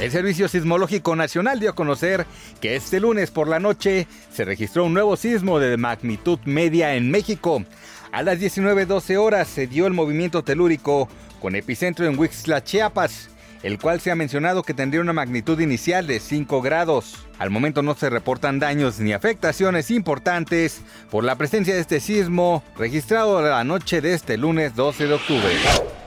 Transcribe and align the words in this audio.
El 0.00 0.12
Servicio 0.12 0.46
Sismológico 0.46 1.16
Nacional 1.16 1.58
dio 1.58 1.70
a 1.70 1.74
conocer 1.74 2.24
que 2.60 2.76
este 2.76 3.00
lunes 3.00 3.32
por 3.32 3.48
la 3.48 3.58
noche 3.58 4.06
se 4.32 4.44
registró 4.44 4.84
un 4.84 4.94
nuevo 4.94 5.16
sismo 5.16 5.58
de 5.58 5.76
magnitud 5.76 6.38
media 6.44 6.94
en 6.94 7.10
México. 7.10 7.64
A 8.12 8.22
las 8.22 8.38
19.12 8.38 9.16
horas 9.16 9.48
se 9.48 9.66
dio 9.66 9.88
el 9.88 9.94
movimiento 9.94 10.44
telúrico 10.44 11.08
con 11.40 11.56
epicentro 11.56 12.06
en 12.06 12.16
Huixla, 12.16 12.62
Chiapas, 12.62 13.30
el 13.64 13.80
cual 13.80 14.00
se 14.00 14.12
ha 14.12 14.14
mencionado 14.14 14.62
que 14.62 14.72
tendría 14.72 15.00
una 15.00 15.12
magnitud 15.12 15.58
inicial 15.58 16.06
de 16.06 16.20
5 16.20 16.62
grados. 16.62 17.26
Al 17.40 17.50
momento 17.50 17.82
no 17.82 17.96
se 17.96 18.08
reportan 18.08 18.60
daños 18.60 19.00
ni 19.00 19.12
afectaciones 19.12 19.90
importantes 19.90 20.80
por 21.10 21.24
la 21.24 21.34
presencia 21.34 21.74
de 21.74 21.80
este 21.80 21.98
sismo 21.98 22.62
registrado 22.76 23.42
la 23.42 23.64
noche 23.64 24.00
de 24.00 24.14
este 24.14 24.36
lunes 24.36 24.76
12 24.76 25.08
de 25.08 25.14
octubre. 25.14 25.97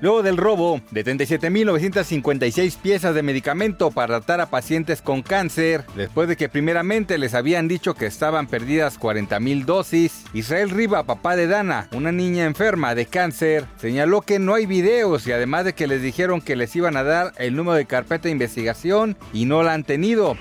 Luego 0.00 0.22
del 0.22 0.38
robo 0.38 0.80
de 0.90 1.04
37.956 1.04 2.78
piezas 2.78 3.14
de 3.14 3.22
medicamento 3.22 3.90
para 3.90 4.18
tratar 4.18 4.40
a 4.40 4.48
pacientes 4.48 5.02
con 5.02 5.22
cáncer, 5.22 5.84
después 5.94 6.26
de 6.26 6.36
que 6.36 6.48
primeramente 6.48 7.18
les 7.18 7.34
habían 7.34 7.68
dicho 7.68 7.94
que 7.94 8.06
estaban 8.06 8.46
perdidas 8.46 8.98
40.000 8.98 9.64
dosis, 9.66 10.24
Israel 10.32 10.70
Riva, 10.70 11.04
papá 11.04 11.36
de 11.36 11.46
Dana, 11.46 11.88
una 11.92 12.12
niña 12.12 12.46
enferma 12.46 12.94
de 12.94 13.06
cáncer, 13.06 13.66
señaló 13.78 14.22
que 14.22 14.38
no 14.38 14.54
hay 14.54 14.64
videos 14.64 15.26
y 15.26 15.32
además 15.32 15.66
de 15.66 15.74
que 15.74 15.86
les 15.86 16.00
dijeron 16.00 16.40
que 16.40 16.56
les 16.56 16.74
iban 16.74 16.96
a 16.96 17.02
dar 17.02 17.32
el 17.36 17.54
número 17.54 17.76
de 17.76 17.84
carpeta 17.84 18.24
de 18.24 18.30
investigación 18.30 19.18
y 19.34 19.44
no 19.44 19.62
la 19.62 19.74
han 19.74 19.84
tenido. 19.84 20.36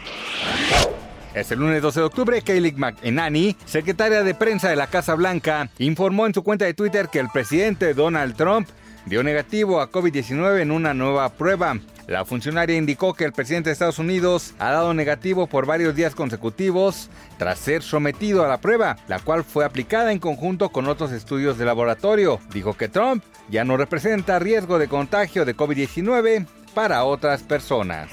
Este 1.34 1.56
lunes 1.56 1.82
12 1.84 2.00
de 2.00 2.06
octubre, 2.08 2.42
Kayleigh 2.42 2.76
McEnany, 2.76 3.56
secretaria 3.66 4.24
de 4.24 4.34
prensa 4.34 4.70
de 4.70 4.76
la 4.76 4.88
Casa 4.88 5.14
Blanca, 5.14 5.70
informó 5.78 6.26
en 6.26 6.34
su 6.34 6.44
cuenta 6.44 6.66
de 6.66 6.74
Twitter 6.74 7.08
que 7.10 7.20
el 7.20 7.30
presidente 7.30 7.94
Donald 7.94 8.36
Trump 8.36 8.68
dio 9.06 9.22
negativo 9.22 9.80
a 9.80 9.92
COVID-19 9.92 10.62
en 10.62 10.72
una 10.72 10.96
nueva 10.96 11.30
prueba. 11.30 11.78
La 12.08 12.26
funcionaria 12.26 12.76
indicó 12.76 13.14
que 13.14 13.26
el 13.26 13.34
presidente 13.34 13.70
de 13.70 13.74
Estados 13.74 14.00
Unidos 14.00 14.56
ha 14.58 14.72
dado 14.72 14.96
negativo 14.96 15.46
por 15.46 15.68
varios 15.68 15.96
días 15.96 16.16
consecutivos 16.16 17.12
tras 17.38 17.60
ser 17.60 17.84
sometido 17.84 18.44
a 18.44 18.48
la 18.48 18.60
prueba, 18.60 18.98
la 19.08 19.20
cual 19.20 19.44
fue 19.44 19.66
aplicada 19.66 20.12
en 20.12 20.18
conjunto 20.18 20.70
con 20.70 20.88
otros 20.88 21.12
estudios 21.12 21.60
de 21.60 21.66
laboratorio. 21.66 22.40
Dijo 22.52 22.76
que 22.76 22.90
Trump 22.90 23.24
ya 23.50 23.64
no 23.64 23.78
representa 23.78 24.40
riesgo 24.40 24.80
de 24.80 24.88
contagio 24.88 25.46
de 25.46 25.56
COVID-19 25.56 26.48
para 26.74 27.04
otras 27.04 27.44
personas. 27.44 28.10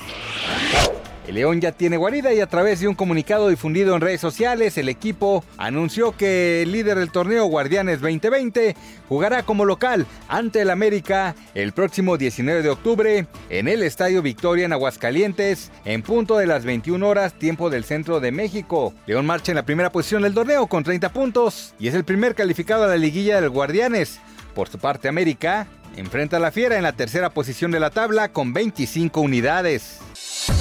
El 1.26 1.34
León 1.34 1.60
ya 1.60 1.72
tiene 1.72 1.96
guarida 1.96 2.32
y 2.32 2.40
a 2.40 2.46
través 2.46 2.78
de 2.78 2.86
un 2.86 2.94
comunicado 2.94 3.48
difundido 3.48 3.94
en 3.94 4.00
redes 4.00 4.20
sociales, 4.20 4.78
el 4.78 4.88
equipo 4.88 5.44
anunció 5.56 6.16
que 6.16 6.62
el 6.62 6.70
líder 6.70 7.00
del 7.00 7.10
torneo 7.10 7.46
Guardianes 7.46 8.00
2020 8.00 8.76
jugará 9.08 9.42
como 9.42 9.64
local 9.64 10.06
ante 10.28 10.60
el 10.60 10.70
América 10.70 11.34
el 11.54 11.72
próximo 11.72 12.16
19 12.16 12.62
de 12.62 12.70
octubre 12.70 13.26
en 13.50 13.66
el 13.66 13.82
Estadio 13.82 14.22
Victoria 14.22 14.66
en 14.66 14.72
Aguascalientes 14.72 15.72
en 15.84 16.02
punto 16.02 16.36
de 16.38 16.46
las 16.46 16.64
21 16.64 17.04
horas 17.08 17.34
tiempo 17.34 17.70
del 17.70 17.82
centro 17.82 18.20
de 18.20 18.30
México. 18.30 18.94
León 19.06 19.26
marcha 19.26 19.50
en 19.50 19.56
la 19.56 19.66
primera 19.66 19.90
posición 19.90 20.22
del 20.22 20.34
torneo 20.34 20.68
con 20.68 20.84
30 20.84 21.12
puntos 21.12 21.74
y 21.80 21.88
es 21.88 21.94
el 21.94 22.04
primer 22.04 22.36
calificado 22.36 22.84
a 22.84 22.88
la 22.88 22.96
liguilla 22.96 23.40
del 23.40 23.50
Guardianes. 23.50 24.20
Por 24.54 24.68
su 24.68 24.78
parte 24.78 25.08
América 25.08 25.66
enfrenta 25.96 26.36
a 26.36 26.40
la 26.40 26.52
Fiera 26.52 26.76
en 26.76 26.84
la 26.84 26.92
tercera 26.92 27.30
posición 27.30 27.72
de 27.72 27.80
la 27.80 27.90
tabla 27.90 28.32
con 28.32 28.52
25 28.52 29.20
unidades. 29.20 29.98